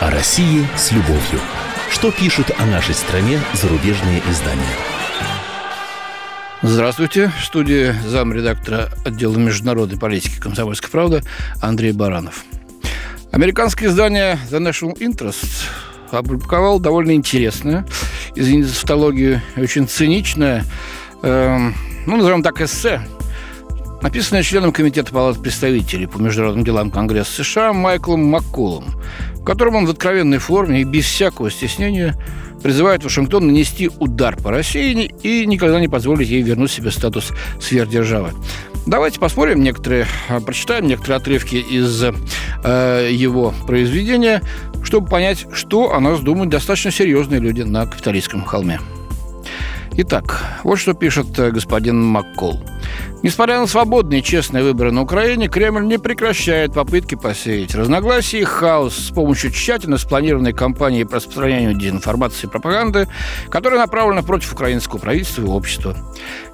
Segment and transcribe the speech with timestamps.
[0.00, 1.40] О России с любовью.
[1.90, 4.62] Что пишут о нашей стране зарубежные издания?
[6.62, 7.32] Здравствуйте.
[7.40, 11.24] В студии замредактора отдела международной политики «Комсомольской правды»
[11.60, 12.44] Андрей Баранов.
[13.32, 15.48] Американское издание The National Interest
[16.12, 17.84] опубликовало довольно интересное,
[18.36, 20.64] извините за тавтологию, очень циничное,
[21.24, 21.58] э,
[22.06, 23.02] ну, назовем так, эссе
[24.02, 28.84] написанное членом Комитета палат представителей по международным делам Конгресса США Майклом Макколом,
[29.34, 32.16] в котором он в откровенной форме и без всякого стеснения
[32.62, 38.32] призывает Вашингтон нанести удар по России и никогда не позволить ей вернуть себе статус сверхдержавы.
[38.86, 40.06] Давайте посмотрим некоторые,
[40.44, 44.42] прочитаем некоторые отрывки из э, его произведения,
[44.82, 48.80] чтобы понять, что о нас думают достаточно серьезные люди на капиталистском холме.
[50.02, 52.58] Итак, вот что пишет э, господин Маккол.
[53.22, 58.44] Несмотря на свободные и честные выборы на Украине, Кремль не прекращает попытки посеять разногласия и
[58.44, 63.08] хаос с помощью тщательно спланированной кампании по распространению дезинформации и пропаганды,
[63.50, 65.94] которая направлена против украинского правительства и общества.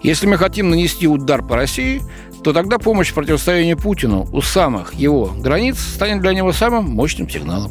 [0.03, 2.03] Если мы хотим нанести удар по России,
[2.43, 7.31] то тогда помощь в противостоянии Путину у самых его границ станет для него самым мощным
[7.31, 7.71] сигналом.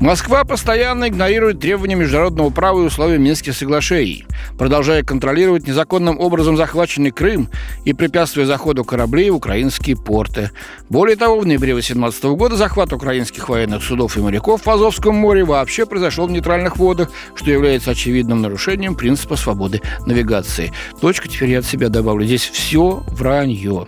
[0.00, 4.26] Москва постоянно игнорирует требования международного права и условия Минских соглашений,
[4.58, 7.48] продолжая контролировать незаконным образом захваченный Крым
[7.86, 10.50] и препятствуя заходу кораблей в украинские порты.
[10.90, 15.44] Более того, в ноябре 2018 года захват украинских военных судов и моряков в Азовском море
[15.44, 20.74] вообще произошел в нейтральных водах, что является очевидным нарушением принципа свободы навигации.
[21.00, 22.26] Точка теперь я от себя добавлю.
[22.26, 23.86] Здесь все вранье.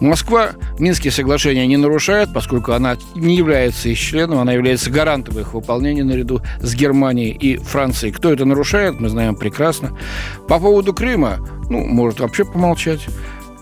[0.00, 5.54] Москва Минские соглашения не нарушает, поскольку она не является их членом, она является гарантом их
[5.54, 8.12] выполнения наряду с Германией и Францией.
[8.12, 9.96] Кто это нарушает, мы знаем прекрасно.
[10.48, 11.38] По поводу Крыма,
[11.70, 13.06] ну, может вообще помолчать.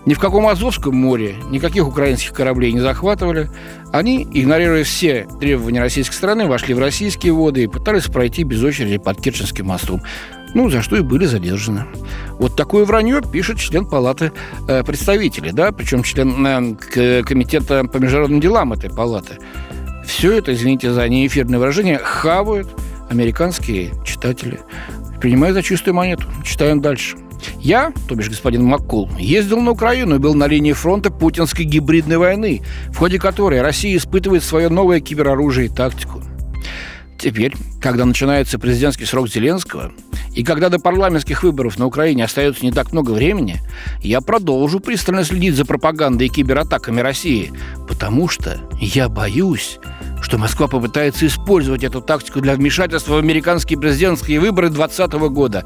[0.05, 3.49] Ни в каком Азовском море никаких украинских кораблей не захватывали.
[3.91, 8.97] Они, игнорируя все требования российской стороны, вошли в российские воды и пытались пройти без очереди
[8.97, 10.03] под Керченским мостом
[10.55, 11.85] ну, за что и были задержаны.
[12.39, 14.31] Вот такое вранье пишет член палаты
[14.67, 19.37] э, представителей, да, причем член э, комитета по международным делам этой палаты.
[20.07, 22.69] Все это, извините за неэфирное выражение, хавают
[23.09, 24.61] американские читатели.
[25.19, 26.23] Принимают за чистую монету.
[26.43, 27.17] Читаем дальше.
[27.59, 32.17] Я, то бишь господин Маккул, ездил на Украину и был на линии фронта путинской гибридной
[32.17, 36.21] войны, в ходе которой Россия испытывает свое новое кибероружие и тактику.
[37.25, 39.91] Теперь, когда начинается президентский срок Зеленского,
[40.35, 43.61] и когда до парламентских выборов на Украине остается не так много времени,
[44.03, 47.51] я продолжу пристально следить за пропагандой и кибератаками России,
[47.87, 49.79] потому что я боюсь,
[50.21, 55.65] что Москва попытается использовать эту тактику для вмешательства в американские президентские выборы 2020 года.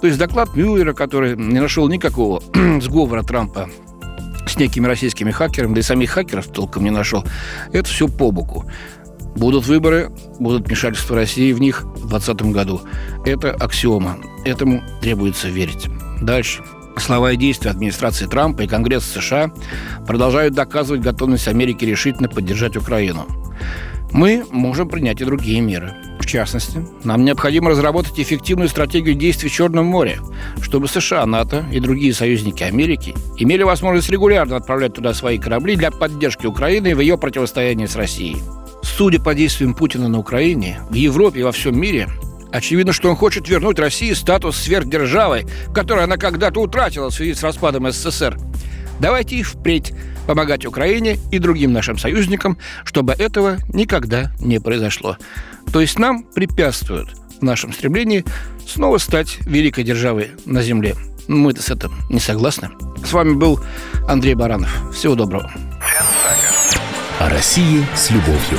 [0.00, 2.42] То есть доклад Мюллера, который не нашел никакого
[2.82, 3.70] сговора Трампа
[4.48, 7.24] с некими российскими хакерами, да и самих хакеров толком не нашел,
[7.72, 8.64] это все по боку.
[9.36, 12.80] Будут выборы, будут вмешательства России в них в 2020 году.
[13.24, 14.16] Это аксиома.
[14.44, 15.88] Этому требуется верить.
[16.22, 16.62] Дальше.
[16.96, 19.50] Слова и действия администрации Трампа и Конгресса США
[20.06, 23.26] продолжают доказывать готовность Америки решительно поддержать Украину.
[24.12, 25.92] Мы можем принять и другие меры.
[26.20, 30.20] В частности, нам необходимо разработать эффективную стратегию действий в Черном море,
[30.62, 35.90] чтобы США, НАТО и другие союзники Америки имели возможность регулярно отправлять туда свои корабли для
[35.90, 38.38] поддержки Украины в ее противостоянии с Россией.
[38.94, 42.08] Судя по действиям Путина на Украине, в Европе и во всем мире,
[42.50, 47.42] очевидно, что он хочет вернуть России статус сверхдержавы, который она когда-то утратила в связи с
[47.42, 48.38] распадом СССР.
[48.98, 49.92] Давайте и впредь
[50.26, 55.18] помогать Украине и другим нашим союзникам, чтобы этого никогда не произошло.
[55.72, 58.24] То есть нам препятствуют в нашем стремлении
[58.66, 60.94] снова стать великой державой на Земле.
[61.28, 62.70] Мы-то с этим не согласны.
[63.04, 63.60] С вами был
[64.08, 64.70] Андрей Баранов.
[64.94, 65.52] Всего доброго.
[67.18, 68.58] О России с любовью.